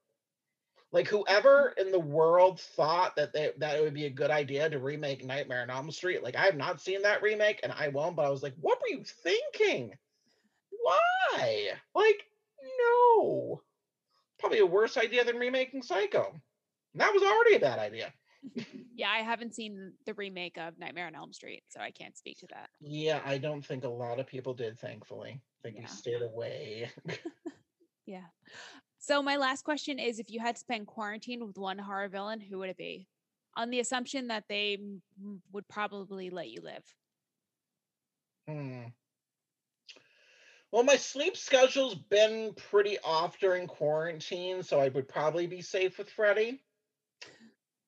[0.95, 4.71] Like whoever in the world thought that they, that it would be a good idea
[4.71, 7.89] to remake Nightmare on Elm Street, like I have not seen that remake and I
[7.89, 9.93] won't, but I was like, what were you thinking?
[10.71, 11.71] Why?
[11.97, 12.25] Like,
[12.79, 13.61] no.
[14.39, 16.31] Probably a worse idea than remaking Psycho.
[16.93, 18.13] And that was already a bad idea.
[18.97, 22.39] Yeah, I haven't seen the remake of Nightmare on Elm Street, so I can't speak
[22.39, 22.71] to that.
[22.81, 25.31] Yeah, I don't think a lot of people did, thankfully.
[25.33, 25.89] I think we Yeah.
[25.89, 26.91] stayed away.
[28.07, 28.27] Yeah.
[28.99, 32.39] So my last question is if you had to spend quarantine with one horror villain,
[32.39, 33.09] who would it be?
[33.57, 34.77] On the assumption that they
[35.53, 36.85] would probably let you live.
[38.47, 38.89] Hmm.
[40.71, 45.97] Well, my sleep schedule's been pretty off during quarantine, so I would probably be safe
[45.99, 46.63] with Freddy.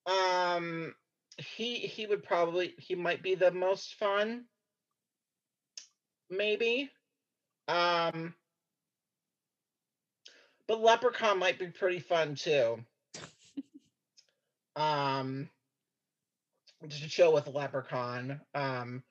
[0.07, 0.95] Um,
[1.39, 4.45] he he would probably he might be the most fun.
[6.31, 6.91] Maybe.
[7.69, 8.35] Um,
[10.67, 12.79] but Leprechaun might be pretty fun too.
[14.77, 15.49] Um,
[16.87, 18.41] just to chill with Leprechaun.
[18.55, 19.03] Um,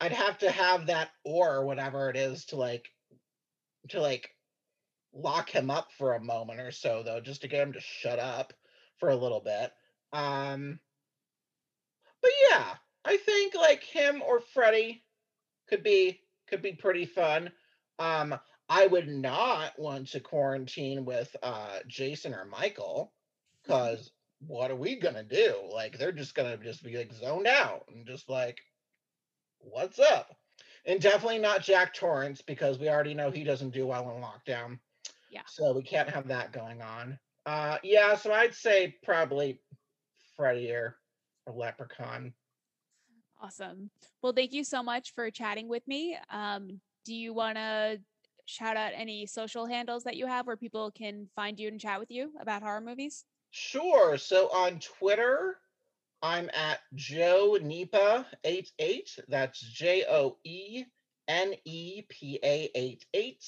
[0.00, 2.88] I'd have to have that or whatever it is to like
[3.90, 4.30] to like
[5.12, 8.18] lock him up for a moment or so though, just to get him to shut
[8.18, 8.52] up
[8.98, 9.72] for a little bit.
[10.14, 10.78] Um,
[12.22, 15.04] but yeah, I think like him or Freddy
[15.68, 17.50] could be could be pretty fun.
[17.98, 18.34] Um,
[18.68, 23.12] I would not want to quarantine with uh Jason or Michael
[23.62, 24.10] because
[24.46, 25.54] what are we gonna do?
[25.70, 28.60] Like they're just gonna just be like zoned out and just like,
[29.58, 30.34] what's up?
[30.86, 34.78] And definitely not Jack Torrance because we already know he doesn't do well in lockdown.
[35.30, 35.42] Yeah.
[35.46, 37.18] So we can't have that going on.
[37.46, 39.60] Uh yeah, so I'd say probably
[40.36, 40.96] Freddy or,
[41.46, 42.32] or Leprechaun.
[43.42, 43.90] Awesome.
[44.22, 46.16] Well, thank you so much for chatting with me.
[46.30, 48.00] Um, do you want to
[48.46, 51.98] shout out any social handles that you have where people can find you and chat
[52.00, 53.24] with you about horror movies?
[53.50, 54.16] Sure.
[54.18, 55.58] So on Twitter,
[56.22, 59.18] I'm at Joe Nepa 88.
[59.28, 60.84] That's J O E
[61.28, 63.44] N E P A 88.